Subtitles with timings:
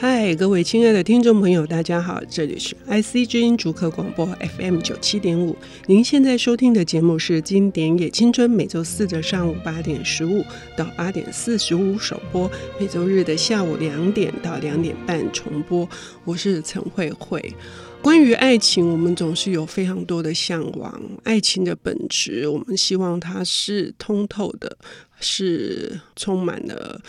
[0.00, 4.24] 嗨，各位亲爱的听众朋友，大家好，这里是 IC 之音竹科广播
[4.56, 5.54] FM 九七点五。
[5.84, 10.42] 您现在收听的节目是《经典也青春》，每周四的上午八点十五
[10.74, 15.86] 到八点四十五首播，每周日的下午两点到两点半重播。
[16.24, 17.54] 我是陈慧慧。
[18.00, 20.98] 关于爱情，我们总是有非常多的向往。
[21.24, 24.78] 爱情的本质，我们希望它是通透的。
[25.20, 27.00] 是充满了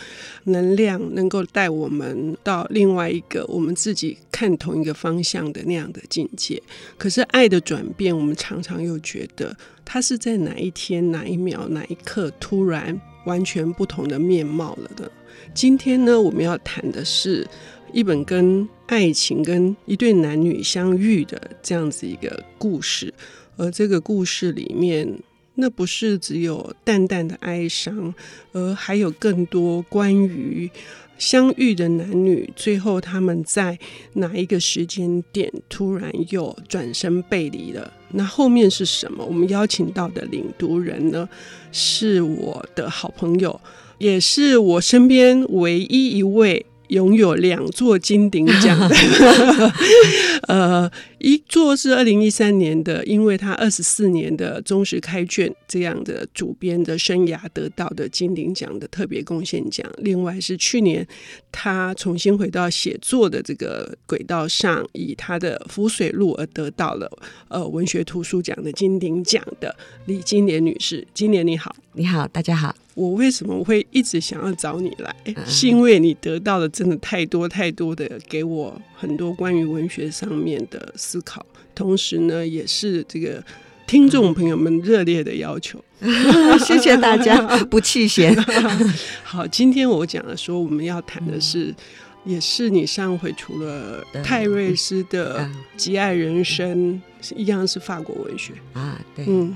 [0.44, 6.62] 能量，能够带我们到另外一个我们自己看同一个方向的那样的境界。
[6.98, 15.10] 可是爱的转变，我们常常又觉得它是在哪一天、哪一秒、哪一刻突然完全不同的面貌了的。
[15.54, 17.46] 今天呢，我们要谈的是
[17.92, 23.12] 一本跟爱情、跟一对男女相遇的这样子一个故事，
[23.56, 25.18] 而这个故事里面。
[25.54, 28.14] 那不是只有淡淡的哀伤，
[28.52, 30.70] 而还有更多关于
[31.18, 33.78] 相遇的男女，最后他们在
[34.14, 37.92] 哪一个时间点突然又转身背离了？
[38.12, 39.24] 那后面是什么？
[39.24, 41.28] 我们邀请到的领读人呢，
[41.70, 43.60] 是我的好朋友，
[43.98, 46.66] 也是我身边唯一一位。
[46.92, 48.94] 拥有两座金鼎奖的，
[50.46, 61.06] 呃，一座是二零一三年的，因为他二十四年的忠实开卷这样的主编的生涯得到的金鼎奖的特别贡献奖，另外是去年
[61.50, 67.10] 他重新回到写作的这个轨道上，以他的《浮水路》而得到了
[67.48, 71.06] 呃文学图书奖的金鼎奖的李金莲女士。
[71.14, 72.81] 金莲你好，你好，大家好。
[72.94, 75.14] 我为什么会一直想要找你来？
[75.46, 83.42] 是因为你得到的真的太多太多的，给我很多关于文学上面的思考，同时呢，也是这个
[83.86, 85.82] 听众朋友们热烈的要求。
[86.66, 88.36] 谢谢大家，不弃嫌。
[89.22, 91.74] 好，今天我讲的说我们要谈的是，
[92.24, 95.40] 也是你上回除了泰瑞斯的
[95.76, 97.00] 《极爱人生》，
[97.36, 99.54] 一样是法国文学啊，对，嗯。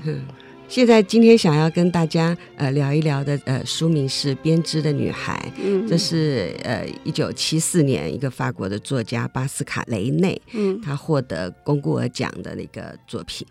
[0.67, 13.47] 现在今天想要跟大家呃聊一聊的呃书名是《编织的女孩》，嗯，这是呃一九七四年一个法国的作家巴斯卡雷内，嗯，他获得龚古尔奖的那个作品，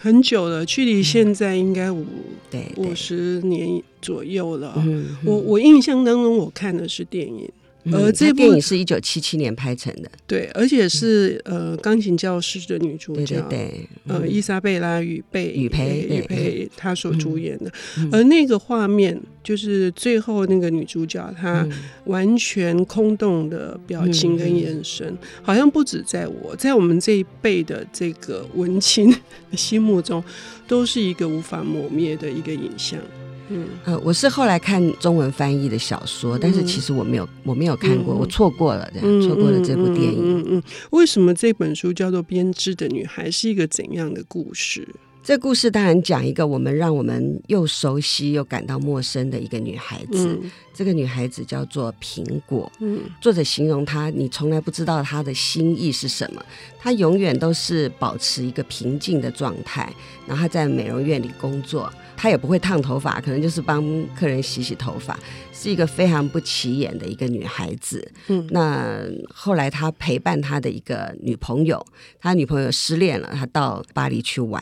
[0.00, 2.04] 很久了，距离现在应该五
[2.50, 4.74] 对五十年左右了。
[4.76, 7.48] 嗯，我我印象当中我看的是电影。
[7.92, 17.72] 呃，这部电影是一九七七年拍成的，对，而且是呃钢琴教师的女主角，对，对，对，呃伊莎贝拉雨贝雨培雨培她所主演的，
[18.10, 21.66] 而那个画面就是最后那个女主角她
[22.04, 29.14] 完全空洞的表情跟眼神，好像不止在我在我们这一辈的这个文青
[29.52, 30.22] 心目中，
[30.66, 32.98] 都是一个无法磨灭的一个影像。
[33.50, 40.18] 嗯，呃，我是后来看中文翻译的小说，但是其实我没有，我没有看过，嗯、我错过了，这样错过了这部电影。
[40.18, 43.28] 嗯嗯，嗯，为什么这本书叫做《编织的女孩》？
[43.30, 44.86] 是一个怎样的故事？
[45.20, 50.38] 这故事当然讲一个我们让我们又熟悉又感到陌生的一个女孩子。
[50.42, 52.70] 嗯、这个女孩子叫做苹果。
[52.78, 56.42] 嗯，作者形容她，你从来不知道她的心意是什么。
[56.78, 59.92] 她永远都是保持一个平静的状态，
[60.26, 61.92] 然后她在美容院里工作。
[62.18, 63.80] 她也不会烫头发，可能就是帮
[64.16, 65.16] 客人洗洗头发，
[65.52, 68.10] 是一个非常不起眼的一个女孩子。
[68.26, 69.00] 嗯，那
[69.32, 71.80] 后来他陪伴他的一个女朋友，
[72.20, 74.60] 他女朋友失恋了，他到巴黎去玩，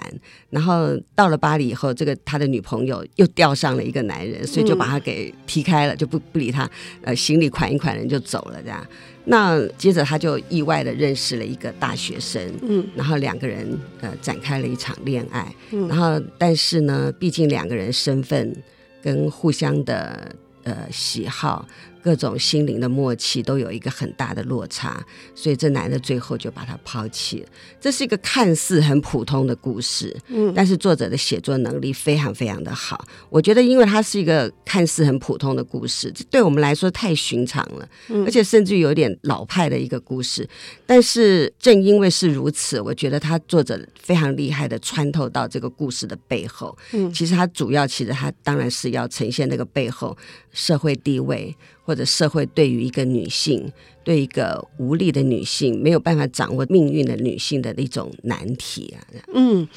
[0.50, 8.86] 然后到了巴黎以后，这个他的女朋友又钓上了一个男人，所以就把他给踢开了，就不不理他，呃，行李款一款人就走了，这样。
[9.28, 18.54] 那接着他就意外的认识了一个大学生，嗯，然后两个人呃展开了一场恋爱，嗯，然后但是呢，毕竟两个人身份
[19.02, 20.34] 跟互相的
[20.64, 21.66] 呃喜好。
[22.06, 27.48] 各种心灵的默契都有一个很大的落差，所以这男的最后就把她抛弃了。
[27.80, 33.04] 这是一个看似很普通的故事，嗯，但是作者的写作能力非常非常的好。
[33.28, 40.48] 我觉得，因为它是一个看似很普通的故事，这对我们来说太寻常了，嗯，而且甚至有点老派的一个故事。
[40.86, 46.78] 但是正因为是如此，我觉得他作者非常厉害的穿透到这个故事的背后。
[46.92, 50.16] 嗯，其实他主要，其实他当然是要呈现那个背后
[50.52, 51.56] 社会地位。
[51.86, 53.72] 或者社会对于一个女性，
[54.02, 58.98] 对一个无力的女性，没有办法掌握命运的女性的一种难题啊。
[59.32, 59.68] 嗯，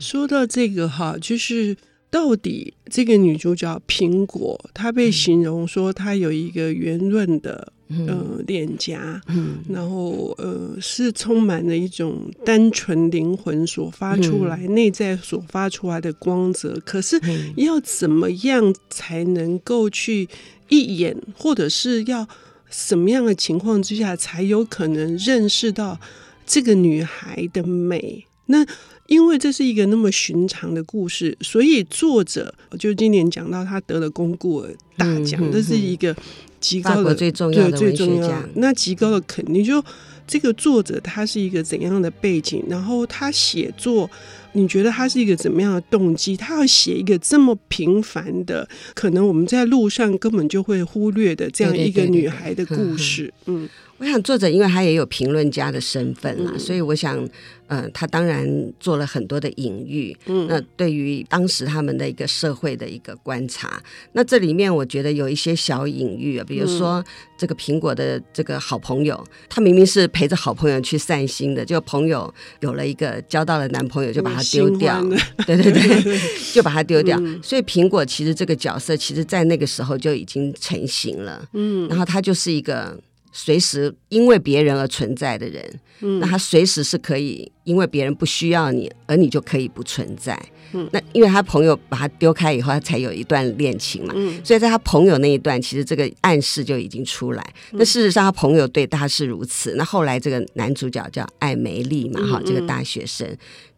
[0.00, 1.76] 说到这个哈，就是
[2.10, 7.70] 到底这个女主角苹果，她被形容说她有一个圆润的
[8.06, 16.80] 呃脸颊，嗯，然后呃是充满了一种单纯灵魂所发出来、嗯、内在所发出来的光泽。
[16.84, 17.20] 可是
[17.56, 20.28] 要怎么样才能够去？
[20.70, 22.28] 一眼，或者是要
[22.68, 25.98] 什么样的情况之下才有可能认识到
[26.44, 28.26] 这个女孩的美？
[28.44, 28.66] 那
[29.06, 36.14] 因为这是一个那么寻常的故事，所以作者就今年讲到他得了龚古尔大奖，嗯、这是一个
[36.60, 38.42] 极高的最重要的最重要。
[38.54, 39.82] 那极高的肯定，就
[40.26, 42.62] 这个作者他是一个怎样的背景？
[42.68, 44.10] 然后他写作，
[44.52, 46.36] 你觉得他是一个怎么样的动机？
[46.36, 53.32] 他要写一个这么平凡的，可能我们在路上根本就会忽略的这样一个女孩的故事。
[53.46, 53.68] 嗯。
[54.00, 57.18] 我想作者，因为他也有评论家的身份啦，嗯、所以我想，
[57.66, 58.48] 嗯、呃，他当然
[58.78, 60.16] 做了很多的隐喻。
[60.26, 67.04] 嗯，那对于当时他们的一个社会的一个观察，那这里面我觉得有一些小隐喻啊，比如说
[67.36, 75.02] 这个苹果的这个好朋友，他明明是陪着好朋友去散心的，就朋友有了一个交到了男朋友，就把他丢掉，
[75.46, 76.20] 对对 对，
[76.52, 77.18] 就把它丢掉。
[77.20, 81.46] 嗯、所以苹果其实这个角色，其实在那个时候就已经成型了。
[81.52, 82.98] 嗯，然后他就是一个。
[83.30, 90.40] 随时因为别人而存在的人，嗯，那他随时是可以因为别人不需要你，而你就可以不存在。
[90.72, 94.12] 嗯，那因为他朋友把他丢开以后，他才有一段恋情嘛。
[94.16, 97.54] 嗯，所以在他朋友那一段，其实这个暗示就已经出来。
[97.72, 99.74] 那事实上，他朋友对他是如此。
[99.76, 103.26] 那后来这个男主角叫艾梅丽嘛，哈，这个大学生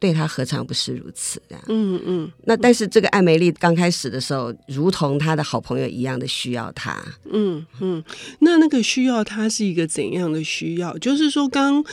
[0.00, 1.40] 对他何尝不是如此？
[1.48, 1.64] 这样。
[1.68, 2.32] 嗯嗯。
[2.44, 7.00] 那但是这个艾梅丽刚开始的时候，如同他的好朋友一样的需要他。
[7.30, 8.02] 嗯嗯。
[8.40, 10.98] 那那个需要他是一个怎样的需要？
[10.98, 11.84] 就是说，刚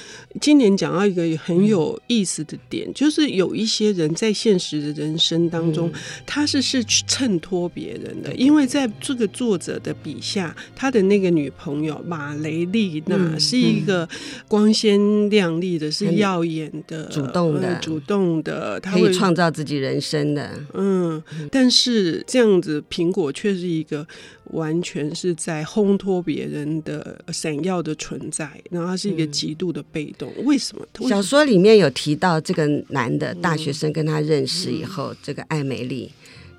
[0.42, 5.92] 今年讲到一个很有意思的点，就是有一些人在现实的人生当中，
[6.26, 14.08] 他是是去衬托别人的，因为在这个作者的笔下，他的那个女朋友马雷丽娜是一个
[14.48, 20.52] 光鲜亮丽的，是耀眼的、主动的、主动的，他可以创造自己人生的。
[20.74, 24.08] 嗯，但是这样子，苹果却是一个
[24.52, 30.32] 完全是在烘托别人的闪耀的存在，然后他是一个极度的被动。
[30.44, 30.86] 为什么？
[31.08, 36.12] 小说里面有提到这个男的大学生跟他认识以后，这个艾美丽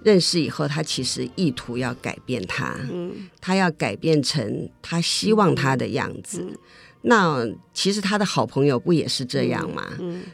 [0.03, 2.77] 认识以后，他其实意图要改变他，
[3.41, 6.45] 他要改变成他希望他的样子。
[7.03, 9.87] 那其实他的好朋友不也是这样吗？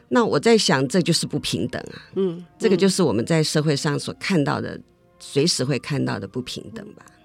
[0.09, 2.03] 那我在想，这就是不平等啊。
[2.17, 4.81] 嗯，这个就是我们在社会上所看到的，
[5.21, 7.05] 随时会看到的不平等吧。
[7.07, 7.24] 嗯，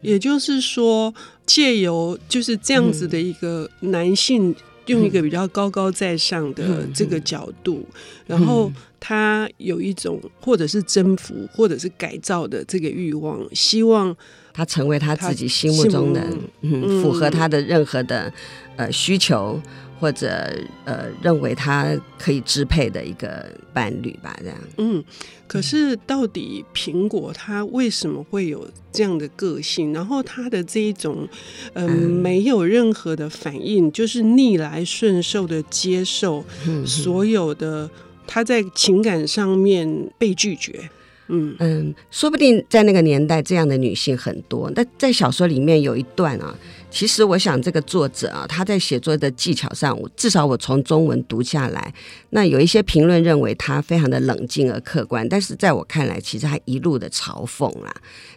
[0.00, 1.14] 也就是说，
[1.46, 4.54] 借由就是这样子的一个男性。
[4.86, 7.82] 用一个比较高高在上的这个角度，
[8.26, 8.70] 然后
[9.00, 14.14] 他有一种或者是征服，或者是改造的这个欲望，希望
[14.52, 16.20] 他成为他自己心目中的，
[16.60, 18.30] 嗯，符合他的任何的
[18.76, 19.58] 呃需求。
[20.04, 20.54] 或者
[20.84, 24.58] 呃，认为他可以支配的一个伴侣吧，这样。
[24.76, 25.02] 嗯，
[25.46, 29.94] 可是到底苹果他为什么会有这样的个性？
[29.94, 31.26] 然后他的这一种
[31.72, 36.44] 呃，嗯，没有任何的反应，就是逆来顺受的接受
[36.84, 37.88] 所有的
[38.26, 40.90] 他在情感上面被拒绝。
[41.28, 44.70] 嗯嗯，说不定在那个年代，这样的女性很多。
[44.76, 46.54] 那在小说里面有一段啊。
[46.94, 51.92] 其实我想，这个作者啊，他在写作的技巧上，至少我从中文读下来，
[52.30, 57.92] 那有一些评论认为他非常的冷静而客观，但是在我看来，其实他一路的嘲讽啦。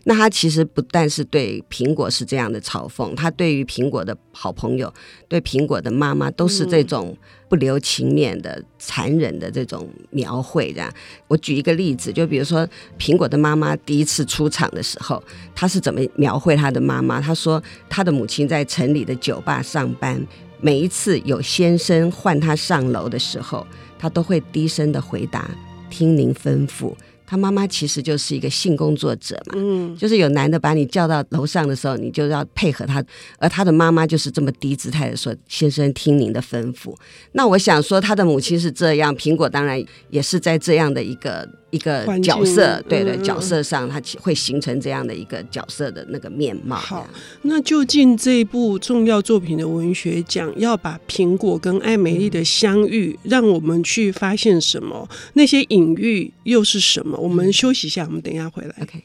[0.06, 4.92] 那他其实不但是对苹果是这样的嘲讽，他对于苹果的好朋友，
[5.28, 7.16] 对苹果的妈妈，都是这种。
[7.50, 10.94] 不留情面的、残忍的这种描绘，这样。
[11.30, 12.68] 我举一个例子，就比如说
[13.00, 15.24] 苹果的妈妈第一次出场的时候，
[15.56, 17.22] 她是怎么描绘她的妈妈？
[17.22, 20.26] 她说，她的母亲在城里的酒吧上班，
[20.62, 23.66] 每一次有先生唤他上楼的时候，
[24.00, 25.50] 他都会低声的回答
[25.90, 26.94] ：“听您吩咐。”
[27.30, 33.04] 他妈妈其实就是一个性工作者嘛，嗯，就是有男的把你叫到楼上的时候，你就要配合他，
[33.38, 36.96] 而他的妈妈就是这么低姿态的说：“先生，听您的吩咐。”
[37.34, 41.46] 那我想说，他的母亲是这样，苹果当然也是在这样的一个。
[41.70, 46.76] 一个角色，对对，角色上，它会形成这样的一个角色的那个面貌。
[46.78, 47.08] 好，
[47.42, 55.10] 那究竟这一部重要作品的文学奖要把苹果跟艾美丽的相遇，让我们去发现什么？
[55.34, 57.18] 那些隐喻又是什么？
[57.18, 58.74] 我们休息一下，我们等一下回来。
[58.82, 59.04] OK。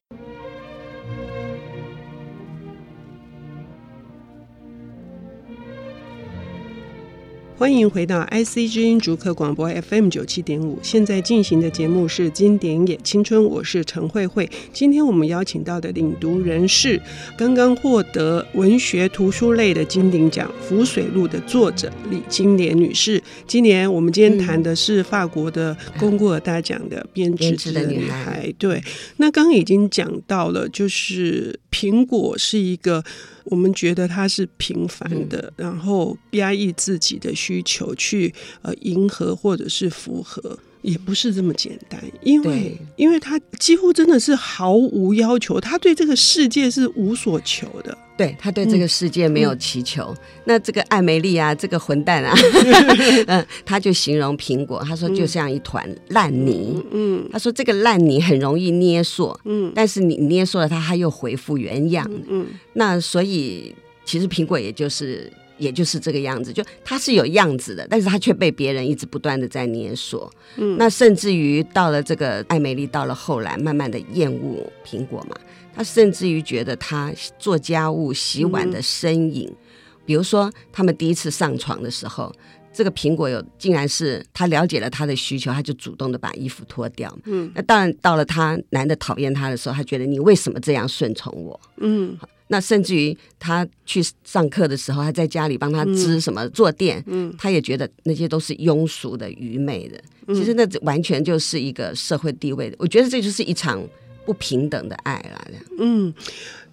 [7.59, 14.51] 欢迎回到 IC 之音竹客广播 FM 九七点五，现在进行的节目是《经典也青春》，我是陈慧慧。
[14.73, 17.01] 今天我们邀请到的领读人是
[17.37, 23.23] 刚刚获得文学图书类的金鼎奖《浮水路》的作者李金莲女士。
[23.47, 28.53] 今年我们今天谈的是法国的龚古尔大奖的编织的女孩。
[28.59, 28.83] 对，
[29.19, 33.05] 那刚刚已经讲到了，就是苹果是一个。
[33.45, 40.59] 我们觉得他是平凡的，嗯、然后压抑自己的需求去呃迎合或者是符合。
[40.83, 47.97] 也不是这么简单，因为因为他几乎真的是毫无要求，他对这个世界是无所求的。
[48.23, 50.15] 对，他对这个世界没有祈求。
[50.15, 52.33] 嗯、那这个艾梅丽啊，这个混蛋啊，
[53.27, 56.81] 嗯，他就形容苹果，他说就像一团烂泥。
[56.93, 59.37] 嗯，他说这个烂泥很容易捏塑。
[59.45, 62.09] 嗯，但是你捏塑了它，它又恢复原样。
[62.29, 63.75] 嗯，那所以
[64.05, 65.33] 其实苹果也就是。
[65.63, 70.29] 也就是这个样子，就它是有样子的，但是它却被别人一直不断的在捏塑。
[70.57, 75.37] 嗯，那甚至于到了这个艾美丽，到了后来慢慢的厌恶苹果嘛，
[75.73, 79.57] 他甚至于觉得他做家务、洗碗的身影，嗯、
[80.05, 82.35] 比如说他们第一次上床的时候，
[82.73, 87.17] 这个苹果有竟然是他了解了他的需求，他就主动的把衣服脱掉。
[87.27, 91.61] 嗯，那当然到了他男的讨厌他的时候，他觉得你为什么这样顺从我？
[91.79, 92.19] 嗯。
[92.53, 99.99] 那甚至于他去上课的时候，他在家里帮他织什么坐垫，嗯，嗯，他也觉得那些都是庸俗的、愚昧的。
[100.35, 102.77] 其实那完全就是一个社会地位的。
[102.79, 103.83] 我觉得这就是一场
[104.27, 105.49] 不平等的爱了。
[105.79, 106.13] 嗯，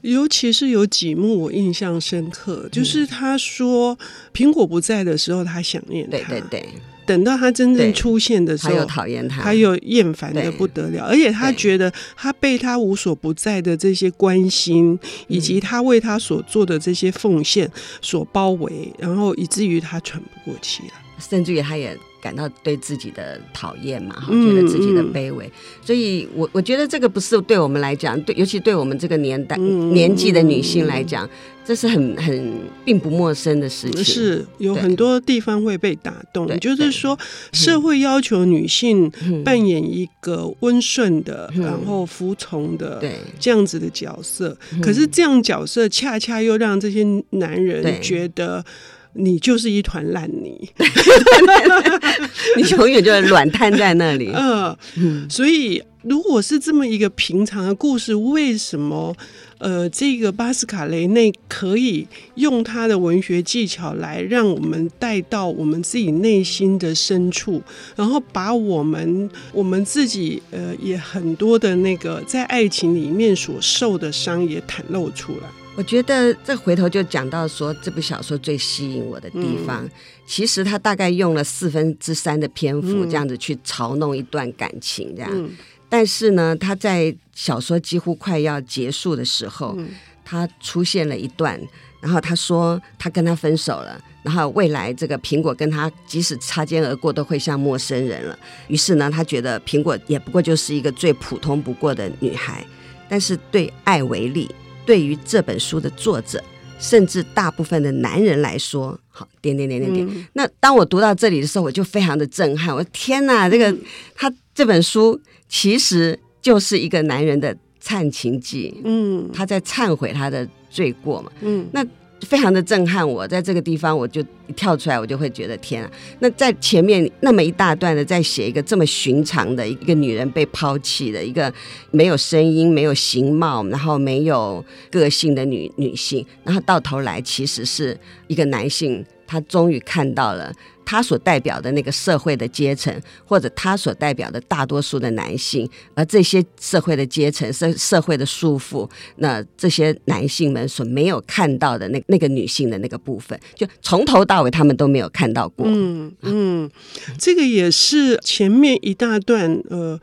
[0.02, 3.98] 尤其是有几幕我印象深刻，就是他说
[4.34, 6.18] 苹果不在的时候，他想念他。
[6.18, 6.66] 对对对。
[7.10, 17.68] 等到他真正出现的时候，他又讨厌他，他又厌烦的不得了，而且他觉得他被他无所不在的这些关心，以及他为他所做的这些奉献
[18.00, 21.98] 所包围，然后以至于他喘不过气了，甚至于他也。
[22.22, 31.30] 感到对自己的讨厌嘛，哈，觉得自己的卑微，所以我我觉得这个不是对我们来讲，对，尤其对我们这个年代、嗯、年纪的女性来讲，嗯、
[31.66, 34.04] 这是很很并不陌生的事情。
[34.04, 37.18] 是有很多地方会被打动，对就是说
[37.54, 39.12] 社会要求女性
[39.44, 43.16] 扮演一个温顺的，嗯、然后服从的，对。
[43.40, 44.58] 这样子的角色。
[44.74, 48.64] 嗯、可是这样角色恰恰又让这些男人觉得。
[49.14, 50.70] 你就是一团烂泥，
[52.56, 54.30] 你永远就是软瘫在那里。
[54.32, 59.16] 呃、 嗯，所以如果是这么一个平常的故事，为什么
[59.58, 67.62] 呃，这个巴斯卡雷内可以用他的文学技巧来让我们带到我们自己内心的深处，
[67.96, 75.50] 然后把我们我们自己呃也很多的那个在爱情里面所受的伤也袒露出来。
[75.80, 79.92] 我觉得这回头就讲到说，这部小说最吸引我的地方，嗯、
[80.28, 85.32] 其实他大概用了四分之三的篇幅这样子去嘲弄一段感情，这样。
[85.34, 85.50] 嗯、
[85.88, 89.88] 但是呢，他在小说几乎快要结束的时候，嗯、
[90.26, 91.58] 他出现了一段，
[92.02, 98.38] 然后他说他跟他分手了，然后未来这个苹果跟他即使擦肩而过都会像陌生人了。
[98.68, 102.68] 于是呢，他觉得苹果也不过就是一个最普通不过的女孩，
[103.08, 104.54] 但是对艾维莉。
[104.90, 106.44] 对于这本书的作者，
[106.80, 110.08] 甚至大部分的男人来说，好点点点点点。
[110.10, 112.76] 嗯、那当我读到这里的时候，我就非常的震撼。
[112.76, 113.72] 我天哪，这个
[114.16, 118.82] 他这本书其实就是一个男人的忏情记。
[118.84, 121.32] 嗯，他在忏悔他的罪过嘛。
[121.42, 121.86] 嗯，那。
[122.22, 125.92] 非常的震撼我，在这个地方我就一跳出来，我就会觉得天啊！
[126.20, 131.52] 那在前面那么一大段的，在写一个这么寻常的一个女人被抛弃的一个
[131.92, 137.98] 没有声音、没有形貌，然后没有个性的女女性，然后到头来其实是
[138.28, 140.52] 一个男性，他终于看到了。
[140.92, 142.92] 他所代表的那个社会的阶层，
[143.24, 155.68] 或者他所代表的大多数的男性，而这些社会的阶层、社社会的束缚，那这些男性们所没有看到的那那个女性的那个部分，就从头到尾他们都没有看到过。
[155.70, 156.72] 嗯嗯，
[157.20, 160.00] 这个也是前面一大段，呃，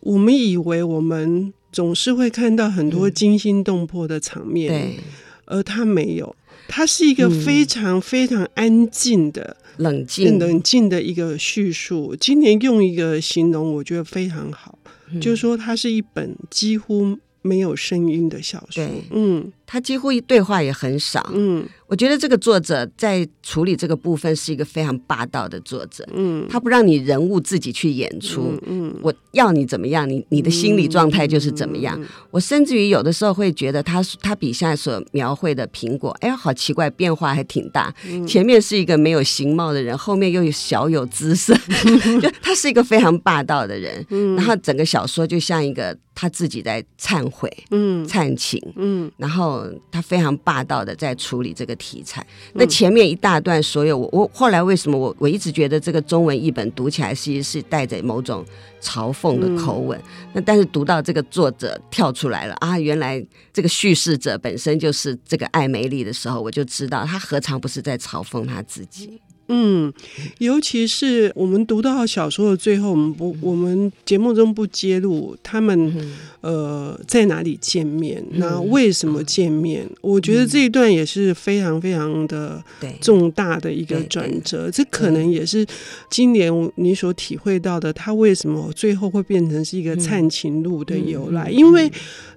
[0.00, 5.00] 我们以为我们总是会看到很多惊心动魄的场面，嗯、对，
[5.46, 6.36] 而他没有，
[6.68, 9.56] 他是一个非常非常安静的。
[9.78, 12.14] 冷静、冷静的一个叙述。
[12.20, 14.78] 今年用一个形容，我觉得非常好，
[15.12, 18.84] 嗯、就是说它是一本几乎没有声音的小说。
[19.12, 21.30] 嗯，它几乎对话也很少。
[21.32, 21.64] 嗯。
[21.88, 31.98] 我觉得这个作者在处理这个部分是一个非常霸道的作者，嗯，他不让你人物自己去演出，嗯，嗯，我要你怎么样，你你的心理状态就是怎么样。
[31.98, 37.94] 嗯嗯、我甚至于有的时候会觉得他他笔下所描绘的苹果，哎呀，好奇怪，变化还挺大。
[38.06, 41.56] 嗯、前面是一个没有形貌的人，后面又有小有姿色，
[42.04, 44.04] 嗯、就他是一个非常霸道的人。
[44.10, 52.26] 嗯，然后整个小说就像一个他自己在忏悔，嗯，忏情，嗯，然后后他非常霸道的在处理这个题材。
[52.52, 58.44] 那前面一大段，所有我我后来为什么我我一直觉得这个中文译本读起来其实是带着某种
[58.82, 59.98] 嘲讽的口吻。
[60.32, 69.20] 那但是读到这个作者跳出来了啊，原来这个叙事者本身就是这个艾梅丽的时候，我就知道他何尝不是在嘲讽他自己。
[69.48, 69.90] 嗯，
[70.38, 76.12] 尤其是我们读到小说的最后，我们不，我们节目中不揭露他们、嗯、
[76.42, 79.96] 呃在哪里见面，那、嗯、为什么见面、嗯？
[80.02, 82.62] 我觉得这一段也是非常非常的
[83.00, 84.70] 重大的一个转折。
[84.70, 85.66] 这可能也是
[86.10, 91.90] 今年你所体会到的，他为什么最后会变成是一个灿情路的由来、因为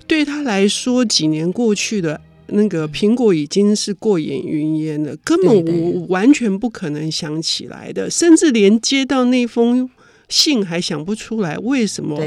[0.08, 2.22] 对他来说，几年过去了。
[2.52, 9.90] 那个苹果已经是过眼云烟了，根本我完全不可能想起来的，甚至连接到那封
[10.30, 12.18] 信还想不出来，为什么？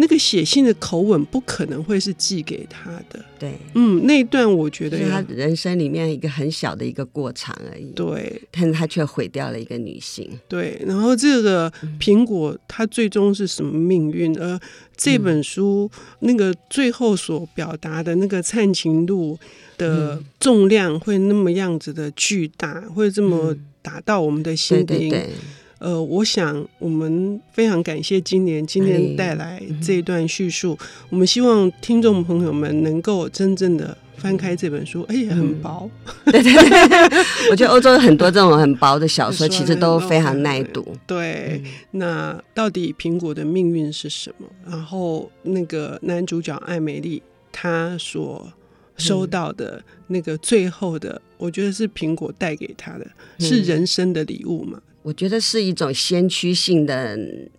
[0.00, 3.24] 那个写信的口吻不可能会是寄给他的。
[3.36, 7.90] 对，嗯，那一段我觉得是他人生里面一个很小的一个过场而已。
[7.96, 10.30] 对，但是他却毁掉了一个女性。
[10.48, 14.36] 对，然后这个苹果它最终是什么命运？
[14.38, 14.58] 而
[14.96, 15.90] 这本书
[16.20, 19.38] 那个最后所表达的那个灿情录
[19.76, 24.86] 的重量会那么样子的巨大，会这么打到我们的心灵。
[24.86, 25.30] 对对对
[25.78, 31.06] 呃，我想我们非常感谢今年今天带来这一段叙述，哎嗯。
[31.10, 35.88] 我们希望听众朋友们能够真正的翻开这本书，而且很薄。
[36.24, 40.84] 嗯、对对对，我觉得欧洲很多这种很薄的小说，其实都非常耐读。
[41.06, 44.48] 对，那到底苹果的命运是什么？
[44.66, 48.52] 然后那个男主角艾美丽，他所
[48.96, 53.06] 收到的那个最后的，我觉得是苹果带给他的，
[53.38, 54.80] 是人生的礼物嘛。
[55.02, 57.16] 我觉得是一种先驱性的，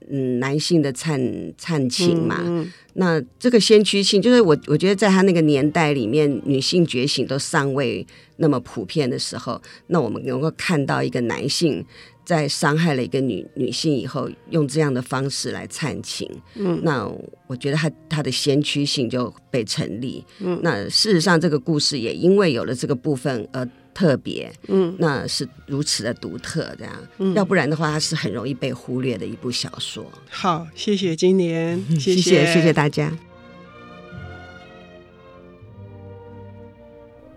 [0.10, 1.20] 嗯，男性的灿
[1.58, 2.68] 灿情嘛。
[2.94, 8.06] 那这个先驱性，就是我我觉得在他那个年代里面，女性觉醒都尚未
[8.38, 11.84] 那么普遍的时候，那我们能够看到一个男性
[12.30, 16.30] 在伤害了一个女女性以后，用这样的方式来忏情。
[16.54, 17.12] 嗯，那
[17.48, 20.24] 我觉得他他的先驱性就被成立。
[20.38, 23.68] 嗯，那事实上这个故事也因为有了这个部分而。
[23.92, 30.06] 特别，嗯，那是如此的独特，这样，嗯，要不然的话，它是很容易被忽略的一部小说。
[30.30, 33.12] 好，谢谢金莲， 谢谢，谢谢，谢谢大家。